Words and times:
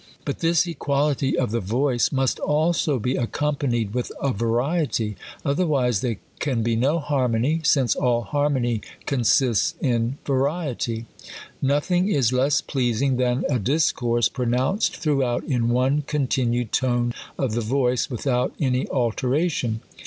But 0.25 0.39
this 0.39 0.65
equality 0.65 1.37
of 1.37 1.51
the 1.51 1.59
voice 1.59 2.11
must 2.11 2.39
also 2.39 2.97
be 2.97 3.17
accompanied 3.17 3.93
with 3.93 4.11
a 4.19 4.31
variety: 4.33 5.15
other 5.45 5.67
wise 5.67 6.01
there 6.01 6.17
can 6.39 6.63
be 6.63 6.75
no 6.75 6.99
hannony; 6.99 7.63
since 7.63 7.93
all 7.93 8.23
harmony 8.23 8.81
con 9.05 9.19
sists 9.19 9.75
in 9.79 10.17
variety. 10.25 11.05
Nothing 11.61 12.07
is 12.09 12.33
less 12.33 12.61
pleasing 12.61 13.17
than 13.17 13.45
a 13.47 13.59
discourse 13.59 14.27
pronounced 14.27 14.93
thi'oughout 14.95 15.43
in 15.43 15.69
one 15.69 16.01
continued 16.07 16.71
tone 16.71 17.13
of 17.37 17.51
the 17.53 17.61
voice, 17.61 18.09
with 18.09 18.25
out 18.25 18.55
any 18.59 18.89
alteration.. 18.89 19.81